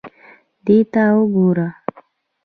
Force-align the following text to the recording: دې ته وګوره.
دې 0.65 0.77
ته 0.93 1.03
وګوره. 1.17 1.67